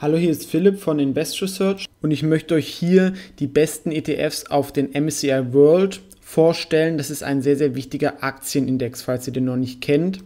Hallo, 0.00 0.16
hier 0.16 0.30
ist 0.30 0.48
Philipp 0.48 0.78
von 0.78 1.00
Invest 1.00 1.42
Research 1.42 1.86
und 2.02 2.12
ich 2.12 2.22
möchte 2.22 2.54
euch 2.54 2.68
hier 2.68 3.14
die 3.40 3.48
besten 3.48 3.90
ETFs 3.90 4.46
auf 4.46 4.70
den 4.70 4.92
MSCI 4.92 5.52
World 5.52 6.02
vorstellen. 6.20 6.98
Das 6.98 7.10
ist 7.10 7.24
ein 7.24 7.42
sehr, 7.42 7.56
sehr 7.56 7.74
wichtiger 7.74 8.22
Aktienindex, 8.22 9.02
falls 9.02 9.26
ihr 9.26 9.32
den 9.32 9.46
noch 9.46 9.56
nicht 9.56 9.80
kennt. 9.80 10.20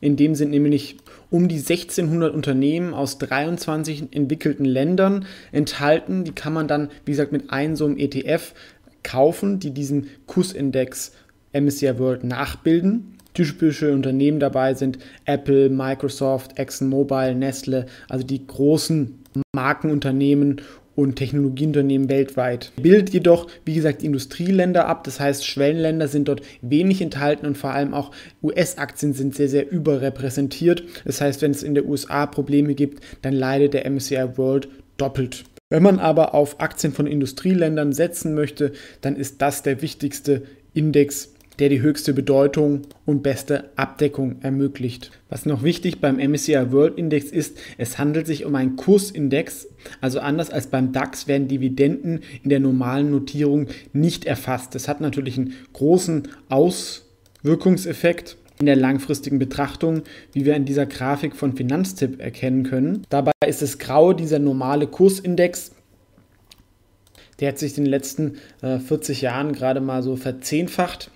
In 0.00 0.16
dem 0.16 0.34
sind 0.34 0.48
nämlich 0.48 0.96
um 1.28 1.46
die 1.46 1.58
1600 1.58 2.32
Unternehmen 2.32 2.94
aus 2.94 3.18
23 3.18 4.14
entwickelten 4.14 4.64
Ländern 4.64 5.26
enthalten. 5.52 6.24
Die 6.24 6.32
kann 6.32 6.54
man 6.54 6.66
dann, 6.66 6.88
wie 7.04 7.10
gesagt, 7.10 7.32
mit 7.32 7.50
einem 7.50 7.76
so 7.76 7.84
einem 7.84 7.98
ETF 7.98 8.54
kaufen, 9.02 9.60
die 9.60 9.72
diesen 9.72 10.06
Kursindex 10.26 11.12
MSCI 11.52 11.98
World 11.98 12.24
nachbilden. 12.24 13.18
Typische 13.40 13.90
Unternehmen 13.94 14.38
dabei 14.38 14.74
sind 14.74 14.98
Apple, 15.24 15.70
Microsoft, 15.70 16.58
ExxonMobil, 16.58 17.34
Nestle, 17.34 17.86
also 18.10 18.22
die 18.22 18.46
großen 18.46 19.18
Markenunternehmen 19.54 20.60
und 20.94 21.16
Technologieunternehmen 21.16 22.10
weltweit. 22.10 22.70
Bildet 22.76 23.14
jedoch, 23.14 23.46
wie 23.64 23.72
gesagt, 23.72 24.02
Industrieländer 24.02 24.86
ab, 24.86 25.04
das 25.04 25.20
heißt 25.20 25.46
Schwellenländer 25.46 26.06
sind 26.06 26.28
dort 26.28 26.42
wenig 26.60 27.00
enthalten 27.00 27.46
und 27.46 27.56
vor 27.56 27.70
allem 27.70 27.94
auch 27.94 28.10
US-Aktien 28.42 29.14
sind 29.14 29.34
sehr, 29.34 29.48
sehr 29.48 29.70
überrepräsentiert. 29.70 30.82
Das 31.06 31.22
heißt, 31.22 31.40
wenn 31.40 31.52
es 31.52 31.62
in 31.62 31.74
der 31.74 31.86
USA 31.86 32.26
Probleme 32.26 32.74
gibt, 32.74 33.02
dann 33.22 33.32
leidet 33.32 33.72
der 33.72 33.90
MSCI 33.90 34.36
World 34.36 34.68
doppelt. 34.98 35.44
Wenn 35.70 35.82
man 35.82 35.98
aber 35.98 36.34
auf 36.34 36.60
Aktien 36.60 36.92
von 36.92 37.06
Industrieländern 37.06 37.94
setzen 37.94 38.34
möchte, 38.34 38.72
dann 39.00 39.16
ist 39.16 39.40
das 39.40 39.62
der 39.62 39.80
wichtigste 39.80 40.42
Index 40.74 41.32
der 41.60 41.68
die 41.68 41.82
höchste 41.82 42.14
Bedeutung 42.14 42.82
und 43.04 43.22
beste 43.22 43.70
Abdeckung 43.76 44.40
ermöglicht. 44.40 45.10
Was 45.28 45.44
noch 45.44 45.62
wichtig 45.62 46.00
beim 46.00 46.16
MSCI 46.16 46.72
World 46.72 46.96
Index 46.96 47.26
ist, 47.26 47.58
es 47.76 47.98
handelt 47.98 48.26
sich 48.26 48.46
um 48.46 48.54
einen 48.54 48.76
Kursindex, 48.76 49.68
also 50.00 50.20
anders 50.20 50.48
als 50.48 50.68
beim 50.68 50.92
DAX 50.92 51.28
werden 51.28 51.48
Dividenden 51.48 52.20
in 52.42 52.48
der 52.48 52.60
normalen 52.60 53.10
Notierung 53.10 53.66
nicht 53.92 54.24
erfasst. 54.24 54.74
Das 54.74 54.88
hat 54.88 55.02
natürlich 55.02 55.36
einen 55.36 55.52
großen 55.74 56.28
Auswirkungseffekt 56.48 58.38
in 58.58 58.66
der 58.66 58.76
langfristigen 58.76 59.38
Betrachtung, 59.38 60.02
wie 60.32 60.46
wir 60.46 60.56
in 60.56 60.64
dieser 60.64 60.86
Grafik 60.86 61.36
von 61.36 61.56
Finanztipp 61.56 62.20
erkennen 62.20 62.62
können. 62.62 63.02
Dabei 63.10 63.32
ist 63.46 63.60
das 63.60 63.78
Graue 63.78 64.14
dieser 64.14 64.38
normale 64.38 64.86
Kursindex. 64.86 65.72
Der 67.38 67.48
hat 67.48 67.58
sich 67.58 67.76
in 67.76 67.84
den 67.84 67.90
letzten 67.90 68.36
äh, 68.62 68.78
40 68.78 69.20
Jahren 69.20 69.52
gerade 69.52 69.80
mal 69.80 70.02
so 70.02 70.16
verzehnfacht 70.16 71.10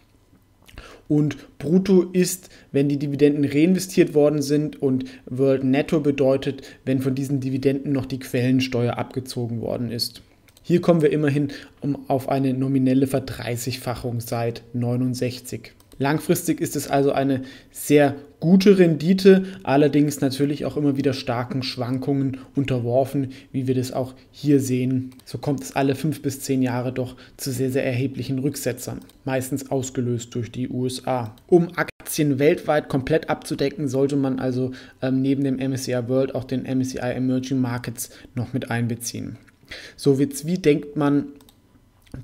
und 1.09 1.59
brutto 1.59 2.03
ist, 2.13 2.49
wenn 2.73 2.89
die 2.89 2.99
Dividenden 2.99 3.45
reinvestiert 3.45 4.15
worden 4.15 4.43
sind 4.43 4.81
und 4.81 5.05
World 5.27 5.65
Netto 5.65 6.01
bedeutet, 6.01 6.63
wenn 6.85 7.01
von 7.01 7.15
diesen 7.15 7.41
Dividenden 7.41 7.93
noch 7.93 8.07
die 8.07 8.19
Quellensteuer 8.19 8.99
abgezogen 8.99 9.61
worden 9.61 9.91
ist. 9.91 10.23
Hier 10.63 10.81
kommen 10.81 11.03
wir 11.03 11.13
immerhin 11.13 11.49
um, 11.81 12.09
auf 12.09 12.31
eine 12.31 12.55
nominelle 12.55 13.07
Verdreißigfachung 13.07 14.21
seit 14.21 14.63
69. 14.73 15.73
Langfristig 15.99 16.61
ist 16.61 16.77
es 16.77 16.89
also 16.89 17.13
eine 17.13 17.43
sehr 17.71 18.17
gute 18.41 18.79
Rendite, 18.79 19.45
allerdings 19.63 20.21
natürlich 20.21 20.65
auch 20.65 20.77
immer 20.77 20.97
wieder 20.97 21.13
starken 21.13 21.63
Schwankungen 21.63 22.39
unterworfen, 22.55 23.33
wie 23.53 23.67
wir 23.67 23.75
das 23.75 23.93
auch 23.93 24.15
hier 24.31 24.61
sehen. 24.61 25.11
So 25.25 25.39
kommt 25.39 25.63
es 25.63 25.77
alle 25.77 25.95
fünf 25.95 26.21
bis 26.21 26.41
zehn 26.41 26.63
Jahre 26.63 26.93
doch 26.93 27.17
zu 27.37 27.51
sehr, 27.51 27.71
sehr 27.71 27.87
erheblichen 27.87 28.39
Rücksetzern, 28.39 29.01
meistens 29.25 29.71
ausgelöst 29.71 30.35
durch 30.35 30.51
die 30.51 30.69
USA. 30.69 31.35
Um 31.47 31.69
Aktien 31.77 32.39
weltweit 32.39 32.89
komplett 32.89 33.31
abzudecken, 33.31 33.89
sollte 33.89 34.17
man 34.17 34.39
also 34.39 34.73
ähm, 35.01 35.23
neben 35.23 35.43
dem 35.45 35.57
MSCI 35.57 36.09
World 36.09 36.35
auch 36.35 36.45
den 36.45 36.65
MSCI 36.65 36.99
Emerging 36.99 37.61
Markets 37.61 38.11
noch 38.35 38.53
mit 38.53 38.71
einbeziehen. 38.71 39.39
So 39.97 40.19
wie 40.19 40.59
denkt 40.59 40.97
man 40.97 41.29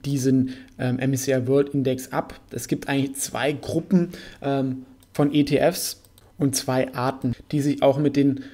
diesen 0.05 0.55
ähm, 0.79 0.97
MSCI 0.97 1.47
World 1.47 1.71
Index 1.71 2.13
ab. 2.13 2.39
Es 2.51 2.69
gibt 2.69 2.89
eigentlich 2.89 3.17
zwei 3.17 3.53
Gruppen 3.53 4.11
ähm, 4.43 4.87
von 5.13 5.33
ETFs 5.33 6.01
und 6.39 6.57
zwei 6.57 6.93
Arten, 6.95 7.35
die 7.53 7.61
sich 7.61 7.83
auch 7.83 7.99
mit 7.99 8.17
den 8.17 8.45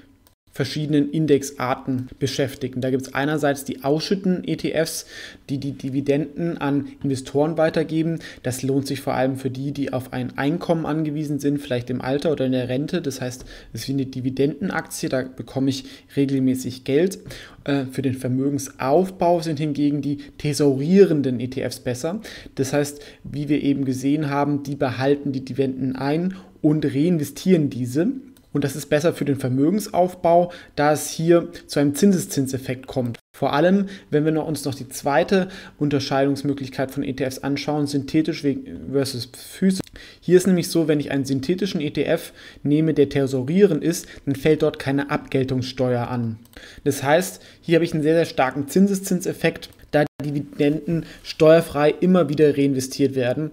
verschiedenen 0.56 1.10
Indexarten 1.10 2.08
beschäftigen. 2.18 2.80
Da 2.80 2.88
gibt 2.88 3.02
es 3.02 3.14
einerseits 3.14 3.64
die 3.64 3.84
ausschüttenden 3.84 4.42
ETFs, 4.48 5.04
die 5.50 5.58
die 5.58 5.72
Dividenden 5.72 6.56
an 6.56 6.88
Investoren 7.02 7.58
weitergeben. 7.58 8.20
Das 8.42 8.62
lohnt 8.62 8.86
sich 8.86 9.02
vor 9.02 9.12
allem 9.12 9.36
für 9.36 9.50
die, 9.50 9.72
die 9.72 9.92
auf 9.92 10.14
ein 10.14 10.38
Einkommen 10.38 10.86
angewiesen 10.86 11.40
sind, 11.40 11.58
vielleicht 11.58 11.90
im 11.90 12.00
Alter 12.00 12.32
oder 12.32 12.46
in 12.46 12.52
der 12.52 12.70
Rente. 12.70 13.02
Das 13.02 13.20
heißt, 13.20 13.44
es 13.74 13.82
ist 13.82 13.88
wie 13.88 13.92
eine 13.92 14.06
Dividendenaktie, 14.06 15.10
da 15.10 15.24
bekomme 15.24 15.68
ich 15.68 15.84
regelmäßig 16.16 16.84
Geld. 16.84 17.18
Äh, 17.64 17.84
für 17.92 18.00
den 18.00 18.14
Vermögensaufbau 18.14 19.40
sind 19.40 19.58
hingegen 19.58 20.00
die 20.00 20.18
tesorierenden 20.38 21.38
ETFs 21.38 21.80
besser. 21.80 22.22
Das 22.54 22.72
heißt, 22.72 23.02
wie 23.24 23.50
wir 23.50 23.62
eben 23.62 23.84
gesehen 23.84 24.30
haben, 24.30 24.62
die 24.62 24.76
behalten 24.76 25.32
die 25.32 25.44
Dividenden 25.44 25.96
ein 25.96 26.34
und 26.62 26.86
reinvestieren 26.86 27.68
diese. 27.68 28.08
Und 28.56 28.64
das 28.64 28.74
ist 28.74 28.86
besser 28.86 29.12
für 29.12 29.26
den 29.26 29.36
Vermögensaufbau, 29.36 30.50
da 30.76 30.90
es 30.90 31.10
hier 31.10 31.48
zu 31.66 31.78
einem 31.78 31.94
Zinseszinseffekt 31.94 32.86
kommt. 32.86 33.18
Vor 33.36 33.52
allem, 33.52 33.90
wenn 34.08 34.24
wir 34.24 34.46
uns 34.46 34.64
noch 34.64 34.74
die 34.74 34.88
zweite 34.88 35.48
Unterscheidungsmöglichkeit 35.76 36.90
von 36.90 37.02
ETFs 37.02 37.40
anschauen, 37.40 37.86
synthetisch 37.86 38.46
versus 38.90 39.30
physisch. 39.36 39.82
Hier 40.22 40.38
ist 40.38 40.46
nämlich 40.46 40.70
so, 40.70 40.88
wenn 40.88 41.00
ich 41.00 41.10
einen 41.10 41.26
synthetischen 41.26 41.82
ETF 41.82 42.32
nehme, 42.62 42.94
der 42.94 43.10
tesorierend 43.10 43.84
ist, 43.84 44.06
dann 44.24 44.36
fällt 44.36 44.62
dort 44.62 44.78
keine 44.78 45.10
Abgeltungssteuer 45.10 46.08
an. 46.08 46.38
Das 46.82 47.02
heißt, 47.02 47.42
hier 47.60 47.74
habe 47.74 47.84
ich 47.84 47.92
einen 47.92 48.02
sehr, 48.02 48.14
sehr 48.14 48.24
starken 48.24 48.68
Zinseszinseffekt, 48.68 49.68
da 49.90 50.06
Dividenden 50.24 51.04
steuerfrei 51.22 51.90
immer 52.00 52.30
wieder 52.30 52.56
reinvestiert 52.56 53.14
werden 53.14 53.50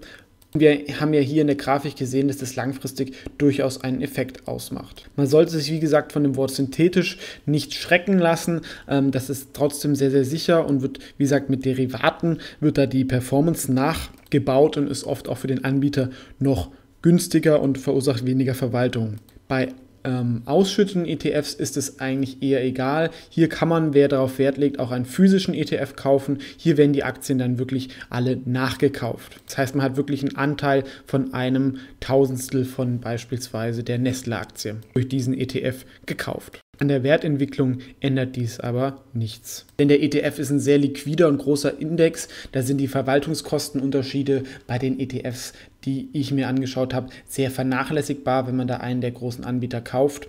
wir 0.56 0.84
haben 1.00 1.12
ja 1.12 1.20
hier 1.20 1.40
in 1.40 1.48
der 1.48 1.56
Grafik 1.56 1.96
gesehen, 1.96 2.28
dass 2.28 2.38
das 2.38 2.54
langfristig 2.54 3.14
durchaus 3.38 3.80
einen 3.80 4.02
Effekt 4.02 4.46
ausmacht. 4.46 5.10
Man 5.16 5.26
sollte 5.26 5.50
sich, 5.50 5.70
wie 5.72 5.80
gesagt, 5.80 6.12
von 6.12 6.22
dem 6.22 6.36
Wort 6.36 6.52
synthetisch 6.52 7.18
nicht 7.44 7.74
schrecken 7.74 8.18
lassen. 8.18 8.60
Ähm, 8.88 9.10
das 9.10 9.30
ist 9.30 9.48
trotzdem 9.52 9.96
sehr, 9.96 10.12
sehr 10.12 10.24
sicher 10.24 10.66
und 10.66 10.80
wird, 10.80 11.00
wie 11.18 11.24
gesagt, 11.24 11.50
mit 11.50 11.64
Derivaten 11.64 12.38
wird 12.60 12.78
da 12.78 12.86
die 12.86 13.04
Performance 13.04 13.72
nachgebaut 13.72 14.76
und 14.76 14.88
ist 14.88 15.04
oft 15.04 15.28
auch 15.28 15.38
für 15.38 15.48
den 15.48 15.64
Anbieter 15.64 16.10
noch 16.38 16.70
günstiger 17.02 17.60
und 17.60 17.76
verursacht 17.76 18.24
weniger 18.24 18.54
Verwaltung. 18.54 19.16
Bei 19.48 19.68
ähm, 20.04 20.42
ausschüttenden 20.44 21.10
ETFs 21.10 21.54
ist 21.54 21.76
es 21.76 22.00
eigentlich 22.00 22.42
eher 22.42 22.64
egal. 22.64 23.10
Hier 23.30 23.48
kann 23.48 23.68
man, 23.68 23.94
wer 23.94 24.08
darauf 24.08 24.38
Wert 24.38 24.58
legt, 24.58 24.78
auch 24.78 24.90
einen 24.90 25.06
physischen 25.06 25.54
ETF 25.54 25.96
kaufen. 25.96 26.38
Hier 26.56 26.76
werden 26.76 26.92
die 26.92 27.04
Aktien 27.04 27.38
dann 27.38 27.58
wirklich 27.58 27.90
alle 28.10 28.38
nachgekauft. 28.44 29.40
Das 29.46 29.58
heißt, 29.58 29.74
man 29.74 29.84
hat 29.84 29.96
wirklich 29.96 30.22
einen 30.22 30.36
Anteil 30.36 30.84
von 31.06 31.34
einem 31.34 31.78
Tausendstel 32.00 32.64
von 32.64 33.00
beispielsweise 33.00 33.82
der 33.82 33.98
Nestle-Aktie 33.98 34.76
durch 34.94 35.08
diesen 35.08 35.34
ETF 35.34 35.84
gekauft. 36.06 36.63
An 36.78 36.88
der 36.88 37.02
Wertentwicklung 37.02 37.78
ändert 38.00 38.36
dies 38.36 38.60
aber 38.60 39.02
nichts. 39.12 39.66
Denn 39.78 39.88
der 39.88 40.02
ETF 40.02 40.38
ist 40.38 40.50
ein 40.50 40.60
sehr 40.60 40.78
liquider 40.78 41.28
und 41.28 41.38
großer 41.38 41.78
Index. 41.80 42.28
Da 42.52 42.62
sind 42.62 42.78
die 42.78 42.88
Verwaltungskostenunterschiede 42.88 44.44
bei 44.66 44.78
den 44.78 44.98
ETFs, 44.98 45.52
die 45.84 46.08
ich 46.12 46.32
mir 46.32 46.48
angeschaut 46.48 46.94
habe, 46.94 47.08
sehr 47.26 47.50
vernachlässigbar, 47.50 48.46
wenn 48.46 48.56
man 48.56 48.68
da 48.68 48.78
einen 48.78 49.00
der 49.00 49.12
großen 49.12 49.44
Anbieter 49.44 49.80
kauft. 49.80 50.28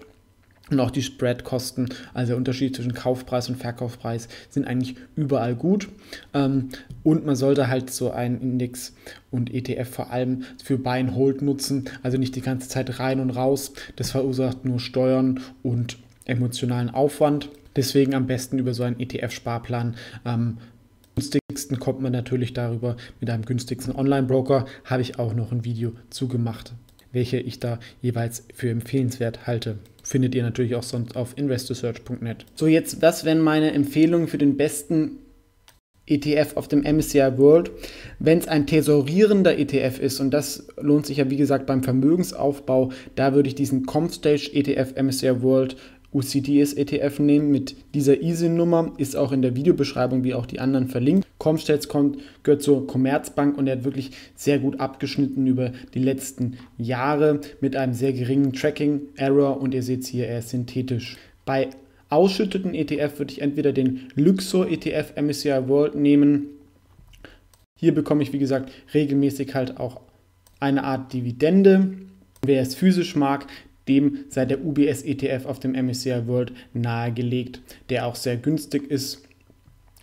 Und 0.72 0.80
auch 0.80 0.90
die 0.90 1.04
Spreadkosten, 1.04 1.90
also 2.16 2.30
der 2.30 2.38
Unterschied 2.38 2.76
zwischen 2.76 2.96
Kaufpreis 2.96 3.50
und 3.50 3.58
Verkaufspreis, 3.58 4.28
sind 4.50 4.66
eigentlich 4.66 4.96
überall 5.16 5.54
gut. 5.54 5.90
Ähm, 6.34 6.70
und 7.04 7.24
man 7.24 7.36
sollte 7.36 7.68
halt 7.68 7.92
so 7.92 8.10
einen 8.10 8.42
Index 8.42 8.96
und 9.30 9.54
ETF 9.54 9.88
vor 9.88 10.12
allem 10.12 10.44
für 10.64 10.80
Buy 10.80 11.02
and 11.02 11.14
Hold 11.14 11.44
nutzen, 11.44 11.86
also 12.02 12.18
nicht 12.18 12.36
die 12.36 12.42
ganze 12.42 12.68
Zeit 12.68 13.00
rein 13.00 13.20
und 13.20 13.30
raus. 13.30 13.74
Das 13.96 14.12
verursacht 14.12 14.66
nur 14.66 14.80
Steuern 14.80 15.40
und 15.62 15.98
emotionalen 16.26 16.90
Aufwand. 16.90 17.50
Deswegen 17.76 18.14
am 18.14 18.28
besten 18.28 18.60
über 18.60 18.74
so 18.74 18.84
einen 18.84 19.00
ETF-Sparplan. 19.00 19.96
Am 20.24 20.58
günstigsten 21.16 21.80
kommt 21.80 22.02
man 22.02 22.12
natürlich 22.12 22.54
darüber 22.54 22.98
mit 23.20 23.30
einem 23.30 23.46
günstigsten 23.46 23.96
Online-Broker. 23.96 24.66
Habe 24.86 25.02
ich 25.02 25.20
auch 25.20 25.34
noch 25.34 25.52
ein 25.52 25.66
Video 25.66 25.94
zugemacht, 26.10 26.74
welche 27.12 27.38
ich 27.38 27.60
da 27.60 27.80
jeweils 28.02 28.46
für 28.54 28.70
empfehlenswert 28.70 29.48
halte. 29.48 29.78
Findet 30.04 30.36
ihr 30.36 30.44
natürlich 30.44 30.76
auch 30.76 30.84
sonst 30.84 31.16
auf 31.16 31.38
investorsearch.net. 31.38 32.46
So, 32.56 32.68
jetzt, 32.68 33.02
was 33.02 33.26
wären 33.26 33.42
meine 33.42 33.72
Empfehlungen 33.72 34.28
für 34.28 34.38
den 34.38 34.58
besten 34.58 35.18
ETF 36.08 36.56
auf 36.56 36.68
dem 36.68 36.82
MSCI 36.82 37.38
World, 37.38 37.72
wenn 38.20 38.38
es 38.38 38.48
ein 38.48 38.68
tesorierender 38.68 39.58
ETF 39.58 40.00
ist, 40.00 40.20
und 40.20 40.32
das 40.32 40.68
lohnt 40.80 41.06
sich 41.08 41.18
ja 41.18 41.30
wie 41.30 41.38
gesagt 41.38 41.66
beim 41.66 41.84
Vermögensaufbau, 41.84 42.92
da 43.16 43.34
würde 43.34 43.50
ich 43.50 43.56
diesen 43.56 43.86
Comstage 43.88 44.52
ETF 44.54 44.94
MSCI 45.02 45.42
World 45.42 45.78
UCDS 46.14 46.74
ETF 46.74 47.20
nehmen 47.20 47.52
mit 47.52 47.76
dieser 47.94 48.22
ISIN-Nummer, 48.22 48.94
ist 48.98 49.16
auch 49.16 49.32
in 49.32 49.42
der 49.42 49.56
Videobeschreibung 49.56 50.24
wie 50.24 50.34
auch 50.34 50.46
die 50.46 50.60
anderen 50.60 50.88
verlinkt. 50.88 51.28
Comstats 51.38 51.88
kommt, 51.88 52.20
gehört 52.44 52.62
zur 52.62 52.88
Commerzbank 52.88 53.58
und 53.58 53.68
er 53.68 53.78
hat 53.78 53.84
wirklich 53.84 54.12
sehr 54.36 54.60
gut 54.60 54.80
abgeschnitten 54.80 55.46
über 55.46 55.72
die 55.94 56.00
letzten 56.00 56.58
Jahre 56.78 57.42
mit 57.62 57.76
einem 57.76 57.94
sehr 57.94 58.14
geringen 58.14 58.54
Tracking-Error 58.54 59.60
und 59.62 59.74
ihr 59.74 59.84
seht 59.84 60.06
hier, 60.06 60.28
er 60.28 60.40
ist 60.40 60.50
synthetisch. 60.50 61.18
Bei 61.46 61.70
ausschütteten 62.10 62.74
ETF 62.74 63.20
würde 63.20 63.34
ich 63.34 63.42
entweder 63.42 63.74
den 63.74 64.08
Luxor 64.16 64.68
ETF 64.68 65.14
MSCI 65.22 65.68
World 65.68 65.96
nehmen. 65.96 66.48
Hier 67.78 67.94
bekomme 67.94 68.24
ich, 68.24 68.32
wie 68.32 68.40
gesagt, 68.40 68.72
regelmäßig 68.94 69.54
halt 69.54 69.80
auch 69.80 70.02
eine 70.60 70.84
Art 70.84 71.14
Dividende. 71.14 71.90
Wer 72.46 72.62
es 72.62 72.76
physisch 72.76 73.16
mag, 73.16 73.48
dem 73.88 74.26
sei 74.30 74.46
der 74.46 74.64
UBS 74.64 75.04
ETF 75.04 75.46
auf 75.46 75.60
dem 75.60 75.74
MSCI 75.74 76.28
World 76.28 76.54
nahegelegt, 76.74 77.62
der 77.90 78.06
auch 78.08 78.16
sehr 78.16 78.38
günstig 78.38 78.90
ist 78.90 79.24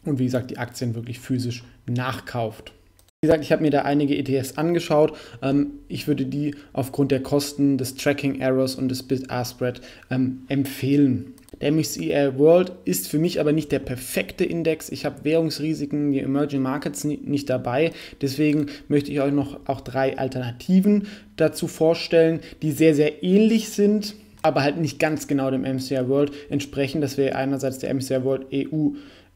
und 0.05 0.19
wie 0.19 0.25
gesagt 0.25 0.51
die 0.51 0.59
Aktien 0.59 0.95
wirklich 0.95 1.21
physisch 1.21 1.65
nachkauft. 1.87 2.73
Wie 3.21 3.29
gesagt, 3.29 3.45
ich 3.45 3.53
habe 3.53 3.63
mir 3.63 3.71
da 3.71 3.83
einige 3.83 4.17
ETFs 4.17 4.59
angeschaut. 4.59 5.17
Ähm, 5.43 5.75
ich 5.87 6.09
würde 6.09 6.27
die 6.27 6.57
aufgrund 6.73 7.13
der 7.13 7.23
Kosten, 7.23 7.79
des 7.79 7.95
Tracking 7.95 8.41
Errors 8.41 8.75
und 8.75 8.89
des 8.89 9.05
Bid-Ask-Spread 9.05 9.81
ähm, 10.11 10.43
empfehlen. 10.49 11.35
Der 11.63 11.71
MSCI 11.71 12.39
World 12.39 12.73
ist 12.85 13.09
für 13.09 13.21
mich 13.21 13.39
aber 13.39 13.53
nicht 13.53 13.71
der 13.71 13.79
perfekte 13.79 14.45
Index. 14.45 14.89
Ich 14.89 15.05
habe 15.05 15.25
Währungsrisiken, 15.25 16.11
die 16.11 16.19
Emerging 16.19 16.61
Markets 16.61 17.05
nicht 17.05 17.49
dabei. 17.49 17.93
Deswegen 18.21 18.67
möchte 18.89 19.13
ich 19.13 19.21
euch 19.21 19.33
noch 19.33 19.61
auch 19.67 19.81
drei 19.81 20.19
Alternativen 20.19 21.07
dazu 21.37 21.69
vorstellen, 21.69 22.41
die 22.63 22.73
sehr, 22.73 22.97
sehr 22.97 23.23
ähnlich 23.23 23.69
sind, 23.69 24.17
aber 24.43 24.63
halt 24.65 24.79
nicht 24.79 24.99
ganz 24.99 25.29
genau 25.29 25.53
dem 25.53 25.63
MSCI 25.63 26.09
World 26.09 26.33
entsprechen. 26.51 27.01
Das 27.01 27.17
wäre 27.17 27.37
einerseits 27.37 27.79
der 27.79 27.95
MSCI 27.95 28.25
World 28.25 28.47
EU 28.53 28.91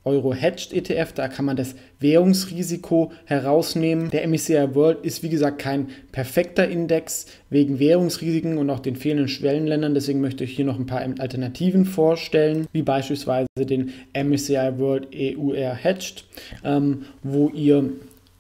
Euro-Hedged 0.06 0.72
ETF, 0.72 1.12
da 1.12 1.28
kann 1.28 1.44
man 1.44 1.56
das 1.56 1.74
Währungsrisiko 2.00 3.12
herausnehmen. 3.24 4.10
Der 4.10 4.26
MSCI 4.26 4.74
World 4.74 5.04
ist 5.04 5.22
wie 5.22 5.28
gesagt 5.28 5.58
kein 5.58 5.88
perfekter 6.12 6.66
Index 6.68 7.26
wegen 7.50 7.78
Währungsrisiken 7.78 8.56
und 8.56 8.70
auch 8.70 8.80
den 8.80 8.96
fehlenden 8.96 9.28
Schwellenländern. 9.28 9.94
Deswegen 9.94 10.20
möchte 10.20 10.44
ich 10.44 10.54
hier 10.54 10.64
noch 10.64 10.78
ein 10.78 10.86
paar 10.86 11.00
Alternativen 11.00 11.84
vorstellen, 11.84 12.66
wie 12.72 12.82
beispielsweise 12.82 13.46
den 13.58 13.92
MSCI 14.14 14.78
World 14.78 15.08
EUR 15.14 15.74
Hedged, 15.74 16.24
ähm, 16.64 17.06
wo 17.22 17.48
ihr 17.48 17.90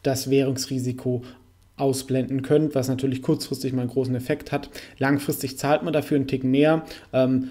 das 0.02 0.30
Währungsrisiko 0.30 1.22
ausblenden 1.76 2.42
könnt, 2.42 2.74
was 2.74 2.88
natürlich 2.88 3.22
kurzfristig 3.22 3.72
mal 3.72 3.82
einen 3.82 3.90
großen 3.90 4.14
Effekt 4.14 4.52
hat. 4.52 4.70
Langfristig 4.98 5.58
zahlt 5.58 5.82
man 5.82 5.92
dafür 5.92 6.16
einen 6.16 6.28
Tick 6.28 6.44
mehr. 6.44 6.84
Ähm, 7.12 7.50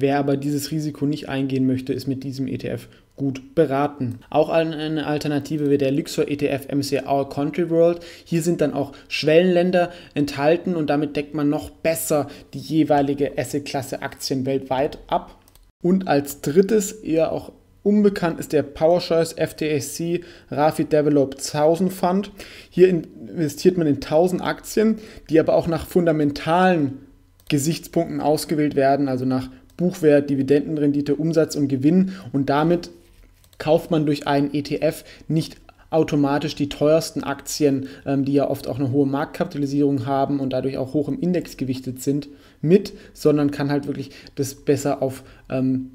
Wer 0.00 0.20
aber 0.20 0.36
dieses 0.36 0.70
Risiko 0.70 1.06
nicht 1.06 1.28
eingehen 1.28 1.66
möchte, 1.66 1.92
ist 1.92 2.06
mit 2.06 2.22
diesem 2.22 2.46
ETF 2.46 2.86
gut 3.16 3.56
beraten. 3.56 4.20
Auch 4.30 4.48
eine 4.48 5.04
Alternative 5.08 5.66
wäre 5.66 5.78
der 5.78 5.90
Luxor 5.90 6.28
ETF 6.28 6.68
MSCI 6.72 7.00
All 7.00 7.28
Country 7.28 7.68
World. 7.68 7.98
Hier 8.24 8.42
sind 8.42 8.60
dann 8.60 8.74
auch 8.74 8.92
Schwellenländer 9.08 9.90
enthalten 10.14 10.76
und 10.76 10.88
damit 10.88 11.16
deckt 11.16 11.34
man 11.34 11.48
noch 11.48 11.70
besser 11.70 12.28
die 12.54 12.60
jeweilige 12.60 13.36
Assetklasse 13.36 14.00
Aktien 14.00 14.46
weltweit 14.46 15.00
ab. 15.08 15.36
Und 15.82 16.06
als 16.06 16.42
drittes, 16.42 16.92
eher 16.92 17.32
auch 17.32 17.50
unbekannt, 17.82 18.38
ist 18.38 18.52
der 18.52 18.62
PowerChoice 18.62 19.32
FTSC 19.32 20.22
Rapid 20.52 20.92
Develop 20.92 21.38
1000 21.38 21.92
Fund. 21.92 22.30
Hier 22.70 22.88
investiert 22.88 23.76
man 23.76 23.88
in 23.88 23.96
1000 23.96 24.42
Aktien, 24.42 24.98
die 25.28 25.40
aber 25.40 25.56
auch 25.56 25.66
nach 25.66 25.88
fundamentalen 25.88 26.98
Gesichtspunkten 27.48 28.20
ausgewählt 28.20 28.76
werden, 28.76 29.08
also 29.08 29.24
nach 29.24 29.48
Buchwert, 29.78 30.28
Dividendenrendite, 30.28 31.16
Umsatz 31.16 31.56
und 31.56 31.68
Gewinn 31.68 32.12
und 32.32 32.50
damit 32.50 32.90
kauft 33.56 33.90
man 33.90 34.04
durch 34.04 34.26
einen 34.26 34.52
ETF 34.52 35.04
nicht 35.26 35.56
automatisch 35.90 36.54
die 36.54 36.68
teuersten 36.68 37.24
Aktien, 37.24 37.88
ähm, 38.04 38.24
die 38.24 38.34
ja 38.34 38.48
oft 38.48 38.68
auch 38.68 38.78
eine 38.78 38.92
hohe 38.92 39.06
Marktkapitalisierung 39.06 40.04
haben 40.06 40.38
und 40.40 40.52
dadurch 40.52 40.76
auch 40.76 40.92
hoch 40.92 41.08
im 41.08 41.18
Index 41.18 41.56
gewichtet 41.56 42.02
sind, 42.02 42.28
mit, 42.60 42.92
sondern 43.14 43.50
kann 43.50 43.70
halt 43.70 43.86
wirklich 43.86 44.10
das 44.34 44.54
besser 44.54 45.02
auf 45.02 45.24
ähm, 45.48 45.92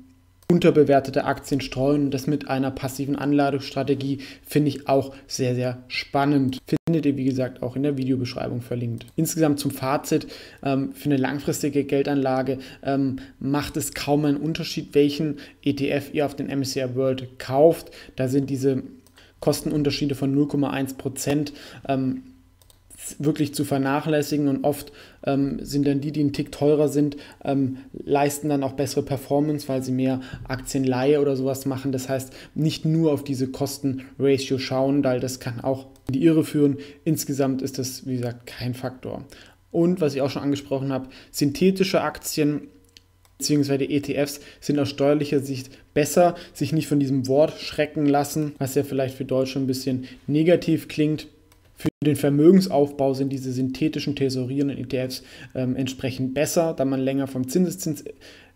unterbewertete 0.50 1.26
Aktien 1.26 1.62
streuen. 1.62 2.06
Und 2.06 2.12
das 2.12 2.28
mit 2.28 2.48
einer 2.48 2.72
passiven 2.72 3.16
Anladestrategie 3.16 4.20
finde 4.46 4.70
ich 4.70 4.88
auch 4.88 5.16
sehr, 5.28 5.56
sehr 5.56 5.84
spannend. 5.88 6.58
Findet 6.94 7.08
ihr, 7.08 7.18
wie 7.18 7.26
gesagt, 7.26 7.64
auch 7.64 7.76
in 7.76 7.82
der 7.82 7.98
Videobeschreibung 7.98 8.62
verlinkt. 8.62 9.08
Insgesamt 9.16 9.60
zum 9.60 9.72
Fazit, 9.72 10.28
ähm, 10.62 10.92
für 10.92 11.06
eine 11.06 11.18
langfristige 11.18 11.86
Geldanlage 11.86 12.60
ähm, 12.84 13.16
macht 13.40 13.78
es 13.78 13.96
kaum 13.96 14.26
einen 14.26 14.38
Unterschied, 14.38 14.94
welchen 14.94 15.38
ETF 15.64 16.14
ihr 16.14 16.28
auf 16.28 16.36
den 16.36 16.56
MSCI 16.56 16.94
World 16.94 17.40
kauft. 17.40 17.90
Da 18.16 18.28
sind 18.28 18.52
diese 18.52 18.84
Kostenunterschiede 19.40 20.14
von 20.14 20.36
0,1 20.38 20.96
Prozent 20.98 21.54
ähm, 21.88 22.22
wirklich 23.18 23.56
zu 23.56 23.66
vernachlässigen 23.66 24.48
und 24.48 24.64
oft 24.64 24.92
ähm, 25.26 25.66
sind 25.66 25.88
dann 25.88 26.00
die, 26.00 26.12
die 26.12 26.20
einen 26.20 26.34
Tick 26.34 26.52
teurer 26.52 26.90
sind, 26.90 27.18
ähm, 27.44 27.78
leisten 27.92 28.50
dann 28.50 28.62
auch 28.62 28.74
bessere 28.74 29.02
Performance, 29.02 29.68
weil 29.68 29.82
sie 29.82 29.92
mehr 29.92 30.22
Aktienleihe 30.48 31.20
oder 31.20 31.36
sowas 31.36 31.66
machen. 31.66 31.92
Das 31.92 32.08
heißt, 32.08 32.32
nicht 32.54 32.86
nur 32.86 33.12
auf 33.12 33.24
diese 33.24 33.48
Kosten-Ratio 33.48 34.60
schauen, 34.60 35.04
weil 35.04 35.20
das 35.20 35.40
kann 35.40 35.60
auch 35.60 35.88
die 36.10 36.24
Irre 36.24 36.44
führen. 36.44 36.78
Insgesamt 37.06 37.62
ist 37.62 37.80
das, 37.80 38.06
wie 38.06 38.18
gesagt, 38.18 38.46
kein 38.46 38.74
Faktor. 38.74 39.26
Und 39.72 40.02
was 40.02 40.16
ich 40.16 40.22
auch 40.22 40.30
schon 40.30 40.44
angesprochen 40.44 40.94
habe, 40.94 41.10
synthetische 41.32 42.02
Aktien 42.02 42.68
bzw. 43.40 43.86
ETFs 43.86 44.40
sind 44.62 44.80
aus 44.80 44.90
steuerlicher 44.90 45.40
Sicht 45.40 45.70
besser, 45.94 46.36
sich 46.54 46.72
nicht 46.74 46.88
von 46.88 47.00
diesem 47.00 47.28
Wort 47.28 47.60
schrecken 47.60 48.06
lassen, 48.06 48.54
was 48.60 48.76
ja 48.76 48.84
vielleicht 48.84 49.16
für 49.16 49.26
Deutsche 49.26 49.60
ein 49.60 49.68
bisschen 49.68 50.06
negativ 50.28 50.88
klingt. 50.88 51.28
Für 51.76 51.90
den 52.06 52.16
Vermögensaufbau 52.16 53.14
sind 53.14 53.30
diese 53.30 53.52
synthetischen 53.52 54.16
tesorierenden 54.16 54.78
ETFs 54.78 55.24
ähm, 55.56 55.76
entsprechend 55.76 56.34
besser, 56.34 56.74
da 56.78 56.86
man 56.86 57.02
länger 57.02 57.28
vom 57.28 57.48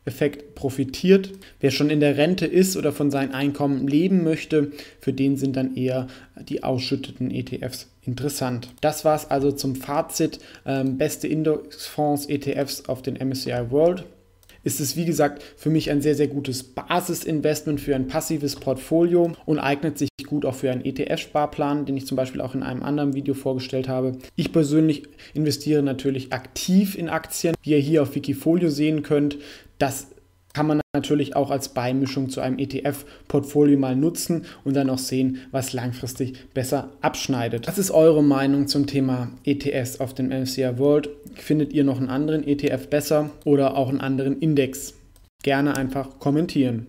Zinseszinseffekt 0.07 0.55
profitiert. 0.55 1.31
Wer 1.59 1.71
schon 1.71 1.89
in 1.89 1.99
der 1.99 2.17
Rente 2.17 2.45
ist 2.45 2.77
oder 2.77 2.91
von 2.91 3.11
seinem 3.11 3.33
Einkommen 3.33 3.87
leben 3.87 4.23
möchte, 4.23 4.71
für 4.99 5.13
den 5.13 5.37
sind 5.37 5.55
dann 5.55 5.75
eher 5.75 6.07
die 6.47 6.63
ausschütteten 6.63 7.31
ETFs 7.31 7.87
interessant. 8.03 8.69
Das 8.81 9.03
war 9.05 9.15
es 9.15 9.29
also 9.29 9.51
zum 9.51 9.75
Fazit. 9.75 10.39
Ähm, 10.65 10.97
beste 10.97 11.27
Indexfonds 11.27 12.27
ETFs 12.27 12.85
auf 12.87 13.01
den 13.01 13.15
MSCI 13.15 13.69
World 13.71 14.05
ist 14.67 14.81
es, 14.81 14.97
wie 14.97 15.05
gesagt, 15.05 15.43
für 15.55 15.69
mich 15.69 15.89
ein 15.89 16.01
sehr, 16.01 16.13
sehr 16.13 16.27
gutes 16.27 16.61
Basisinvestment 16.61 17.79
für 17.79 17.95
ein 17.95 18.07
passives 18.07 18.57
Portfolio 18.57 19.31
und 19.45 19.59
eignet 19.59 19.97
sich 19.97 20.09
gut 20.27 20.45
auch 20.45 20.55
für 20.55 20.69
einen 20.69 20.83
ETF-Sparplan, 20.83 21.85
den 21.85 21.95
ich 21.95 22.05
zum 22.05 22.17
Beispiel 22.17 22.41
auch 22.41 22.53
in 22.53 22.63
einem 22.63 22.83
anderen 22.83 23.13
Video 23.13 23.33
vorgestellt 23.33 23.87
habe. 23.87 24.17
Ich 24.35 24.51
persönlich 24.51 25.03
investiere 25.33 25.81
natürlich 25.83 26.33
aktiv 26.33 26.97
in 26.97 27.07
Aktien, 27.07 27.55
wie 27.61 27.71
ihr 27.71 27.79
hier 27.79 28.01
auf 28.01 28.13
Wikifolio 28.13 28.69
sehen 28.69 29.03
könnt. 29.03 29.37
Das 29.77 30.07
kann 30.53 30.65
man 30.65 30.81
natürlich 30.95 31.35
auch 31.35 31.51
als 31.51 31.69
Beimischung 31.69 32.31
zu 32.31 32.41
einem 32.41 32.57
ETF-Portfolio 32.57 33.77
mal 33.77 33.95
nutzen 33.95 34.45
und 34.63 34.75
dann 34.75 34.89
auch 34.89 34.97
sehen, 34.97 35.37
was 35.51 35.73
langfristig 35.73 36.51
besser 36.55 36.89
abschneidet. 37.01 37.67
Was 37.67 37.77
ist 37.77 37.91
eure 37.91 38.23
Meinung 38.23 38.67
zum 38.67 38.87
Thema 38.87 39.29
ETFs 39.43 39.99
auf 39.99 40.15
dem 40.15 40.29
MSCI 40.29 40.79
World? 40.79 41.09
Findet 41.35 41.73
ihr 41.73 41.83
noch 41.83 41.99
einen 41.99 42.09
anderen 42.09 42.45
ETF 42.47 42.87
besser 42.89 43.29
oder 43.45 43.77
auch 43.77 43.89
einen 43.89 44.01
anderen 44.01 44.39
Index? 44.39 44.95
Gerne 45.43 45.77
einfach 45.77 46.17
kommentieren. 46.17 46.87